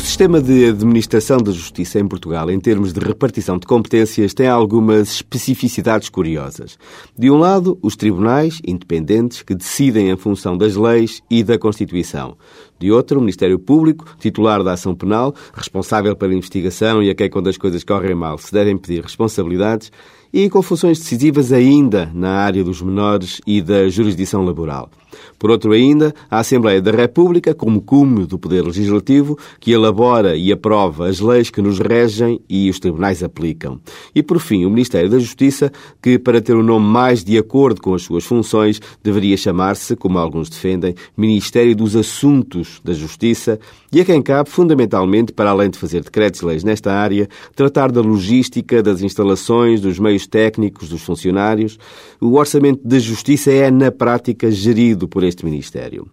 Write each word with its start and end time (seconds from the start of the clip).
sistema 0.00 0.40
de 0.40 0.66
administração 0.66 1.38
da 1.38 1.50
justiça 1.50 1.98
em 1.98 2.06
Portugal, 2.06 2.50
em 2.50 2.60
termos 2.60 2.92
de 2.92 3.00
repartição 3.00 3.58
de 3.58 3.66
competências, 3.66 4.34
tem 4.34 4.46
algumas 4.46 5.08
especificidades 5.10 6.08
curiosas. 6.08 6.78
De 7.16 7.30
um 7.30 7.38
lado, 7.38 7.78
os 7.82 7.96
tribunais 7.96 8.60
independentes 8.66 9.42
que 9.42 9.54
decidem 9.54 10.10
em 10.10 10.16
função 10.16 10.56
das 10.56 10.76
leis 10.76 11.22
e 11.30 11.42
da 11.42 11.58
Constituição. 11.58 12.36
De 12.78 12.92
outro, 12.92 13.18
o 13.18 13.20
Ministério 13.20 13.58
Público, 13.58 14.04
titular 14.18 14.62
da 14.62 14.72
ação 14.72 14.94
penal, 14.94 15.34
responsável 15.52 16.14
pela 16.14 16.34
investigação 16.34 17.02
e 17.02 17.10
a 17.10 17.14
quem, 17.14 17.28
quando 17.28 17.48
as 17.48 17.56
coisas 17.56 17.82
correm 17.82 18.14
mal, 18.14 18.38
se 18.38 18.52
devem 18.52 18.76
pedir 18.76 19.02
responsabilidades, 19.02 19.90
e 20.32 20.48
com 20.50 20.62
funções 20.62 20.98
decisivas 20.98 21.52
ainda 21.52 22.10
na 22.14 22.30
área 22.30 22.62
dos 22.62 22.82
menores 22.82 23.40
e 23.46 23.62
da 23.62 23.88
jurisdição 23.88 24.44
laboral. 24.44 24.90
Por 25.38 25.50
outro 25.50 25.72
ainda, 25.72 26.14
a 26.30 26.40
Assembleia 26.40 26.82
da 26.82 26.90
República, 26.90 27.54
como 27.54 27.80
cume 27.80 28.26
do 28.26 28.38
Poder 28.38 28.62
Legislativo, 28.62 29.38
que 29.58 29.72
elabora 29.72 30.36
e 30.36 30.52
aprova 30.52 31.08
as 31.08 31.18
leis 31.18 31.48
que 31.50 31.62
nos 31.62 31.78
regem 31.78 32.40
e 32.48 32.68
os 32.68 32.78
tribunais 32.78 33.22
aplicam. 33.22 33.80
E, 34.14 34.22
por 34.22 34.38
fim, 34.38 34.64
o 34.64 34.70
Ministério 34.70 35.08
da 35.08 35.18
Justiça, 35.18 35.72
que, 36.02 36.18
para 36.18 36.40
ter 36.40 36.54
o 36.54 36.60
um 36.60 36.62
nome 36.62 36.86
mais 36.86 37.24
de 37.24 37.38
acordo 37.38 37.80
com 37.80 37.94
as 37.94 38.02
suas 38.02 38.24
funções, 38.24 38.80
deveria 39.02 39.36
chamar-se, 39.36 39.96
como 39.96 40.18
alguns 40.18 40.50
defendem, 40.50 40.94
Ministério 41.16 41.74
dos 41.74 41.96
Assuntos 41.96 42.67
da 42.84 42.92
Justiça, 42.92 43.58
e 43.92 44.00
a 44.00 44.04
quem 44.04 44.20
cabe, 44.20 44.50
fundamentalmente, 44.50 45.32
para 45.32 45.50
além 45.50 45.70
de 45.70 45.78
fazer 45.78 46.02
decretos-leis 46.02 46.62
nesta 46.62 46.92
área, 46.92 47.28
tratar 47.56 47.90
da 47.90 48.00
logística, 48.00 48.82
das 48.82 49.02
instalações, 49.02 49.80
dos 49.80 49.98
meios 49.98 50.26
técnicos, 50.26 50.88
dos 50.88 51.02
funcionários. 51.02 51.78
O 52.20 52.34
orçamento 52.34 52.86
da 52.86 52.98
Justiça 52.98 53.50
é, 53.50 53.70
na 53.70 53.90
prática, 53.90 54.50
gerido 54.50 55.08
por 55.08 55.24
este 55.24 55.44
Ministério. 55.44 56.06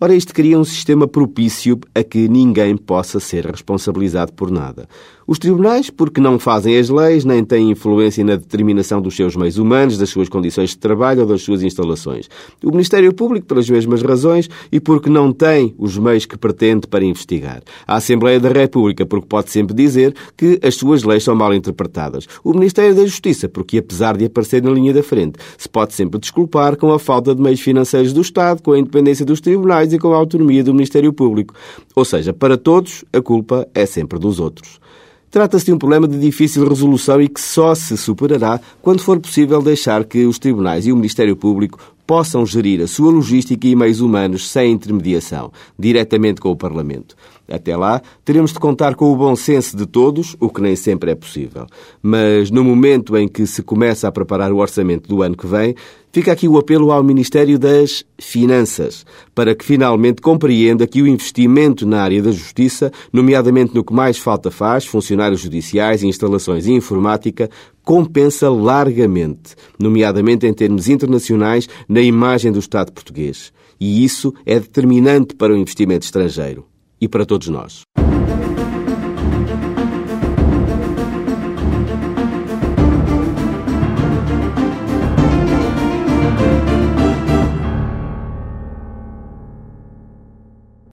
Ora, 0.00 0.14
isto 0.14 0.34
cria 0.34 0.58
um 0.58 0.64
sistema 0.64 1.06
propício 1.06 1.78
a 1.94 2.02
que 2.02 2.28
ninguém 2.28 2.76
possa 2.76 3.20
ser 3.20 3.46
responsabilizado 3.46 4.32
por 4.32 4.50
nada. 4.50 4.88
Os 5.26 5.38
tribunais, 5.38 5.88
porque 5.88 6.20
não 6.20 6.38
fazem 6.38 6.76
as 6.76 6.88
leis, 6.88 7.24
nem 7.24 7.44
têm 7.44 7.70
influência 7.70 8.24
na 8.24 8.36
determinação 8.36 9.00
dos 9.00 9.14
seus 9.14 9.36
meios 9.36 9.56
humanos, 9.56 9.96
das 9.96 10.10
suas 10.10 10.28
condições 10.28 10.70
de 10.70 10.78
trabalho 10.78 11.20
ou 11.20 11.26
das 11.26 11.42
suas 11.42 11.62
instalações. 11.62 12.28
O 12.62 12.70
Ministério 12.70 13.14
Público, 13.14 13.46
pelas 13.46 13.70
mesmas 13.70 14.02
razões, 14.02 14.50
e 14.70 14.80
porque 14.80 15.08
não 15.08 15.32
tem 15.32 15.74
os 15.78 15.96
meios 16.02 16.26
que 16.26 16.36
pretende 16.36 16.86
para 16.86 17.04
investigar. 17.04 17.62
A 17.86 17.96
Assembleia 17.96 18.40
da 18.40 18.48
República, 18.48 19.06
porque 19.06 19.26
pode 19.26 19.50
sempre 19.50 19.74
dizer 19.74 20.14
que 20.36 20.58
as 20.62 20.74
suas 20.74 21.02
leis 21.04 21.22
são 21.22 21.34
mal 21.34 21.54
interpretadas. 21.54 22.26
O 22.42 22.52
Ministério 22.52 22.94
da 22.94 23.06
Justiça, 23.06 23.48
porque, 23.48 23.78
apesar 23.78 24.16
de 24.16 24.24
aparecer 24.24 24.62
na 24.62 24.70
linha 24.70 24.92
da 24.92 25.02
frente, 25.02 25.38
se 25.56 25.68
pode 25.68 25.94
sempre 25.94 26.18
desculpar 26.18 26.76
com 26.76 26.92
a 26.92 26.98
falta 26.98 27.34
de 27.34 27.40
meios 27.40 27.60
financeiros 27.60 28.12
do 28.12 28.20
Estado, 28.20 28.62
com 28.62 28.72
a 28.72 28.78
independência 28.78 29.24
dos 29.24 29.40
tribunais 29.40 29.92
e 29.92 29.98
com 29.98 30.12
a 30.12 30.16
autonomia 30.16 30.64
do 30.64 30.74
Ministério 30.74 31.12
Público. 31.12 31.54
Ou 31.94 32.04
seja, 32.04 32.32
para 32.32 32.58
todos, 32.58 33.04
a 33.12 33.20
culpa 33.20 33.68
é 33.74 33.86
sempre 33.86 34.18
dos 34.18 34.40
outros. 34.40 34.82
Trata-se 35.32 35.64
de 35.64 35.72
um 35.72 35.78
problema 35.78 36.06
de 36.06 36.18
difícil 36.18 36.68
resolução 36.68 37.18
e 37.22 37.26
que 37.26 37.40
só 37.40 37.74
se 37.74 37.96
superará 37.96 38.60
quando 38.82 39.00
for 39.00 39.18
possível 39.18 39.62
deixar 39.62 40.04
que 40.04 40.26
os 40.26 40.38
tribunais 40.38 40.86
e 40.86 40.92
o 40.92 40.96
Ministério 40.96 41.34
Público 41.34 41.78
possam 42.06 42.44
gerir 42.44 42.80
a 42.80 42.86
sua 42.86 43.10
logística 43.10 43.66
e 43.66 43.76
meios 43.76 44.00
humanos 44.00 44.48
sem 44.48 44.72
intermediação, 44.72 45.52
diretamente 45.78 46.40
com 46.40 46.50
o 46.50 46.56
Parlamento. 46.56 47.16
Até 47.48 47.76
lá, 47.76 48.00
teremos 48.24 48.52
de 48.52 48.58
contar 48.58 48.94
com 48.94 49.12
o 49.12 49.16
bom 49.16 49.36
senso 49.36 49.76
de 49.76 49.86
todos, 49.86 50.36
o 50.40 50.48
que 50.48 50.60
nem 50.60 50.74
sempre 50.74 51.10
é 51.10 51.14
possível. 51.14 51.66
Mas 52.02 52.50
no 52.50 52.64
momento 52.64 53.16
em 53.16 53.28
que 53.28 53.46
se 53.46 53.62
começa 53.62 54.08
a 54.08 54.12
preparar 54.12 54.52
o 54.52 54.58
orçamento 54.58 55.08
do 55.08 55.22
ano 55.22 55.36
que 55.36 55.46
vem, 55.46 55.74
fica 56.12 56.32
aqui 56.32 56.48
o 56.48 56.56
apelo 56.56 56.90
ao 56.92 57.02
Ministério 57.02 57.58
das 57.58 58.04
Finanças, 58.18 59.04
para 59.34 59.54
que 59.54 59.64
finalmente 59.64 60.22
compreenda 60.22 60.86
que 60.86 61.02
o 61.02 61.06
investimento 61.06 61.86
na 61.86 62.02
área 62.02 62.22
da 62.22 62.30
justiça, 62.30 62.92
nomeadamente 63.12 63.74
no 63.74 63.84
que 63.84 63.92
mais 63.92 64.18
falta 64.18 64.50
faz, 64.50 64.86
funcionários 64.86 65.40
judiciais, 65.40 66.02
instalações 66.02 66.66
e 66.66 66.72
informática, 66.72 67.50
compensa 67.84 68.48
largamente, 68.48 69.54
nomeadamente 69.78 70.46
em 70.46 70.54
termos 70.54 70.88
internacionais, 70.88 71.68
na 71.88 72.00
imagem 72.00 72.52
do 72.52 72.58
Estado 72.58 72.92
português. 72.92 73.52
E 73.80 74.04
isso 74.04 74.32
é 74.46 74.60
determinante 74.60 75.34
para 75.34 75.52
o 75.52 75.56
investimento 75.56 76.04
estrangeiro 76.04 76.66
e 77.00 77.08
para 77.08 77.26
todos 77.26 77.48
nós. 77.48 77.82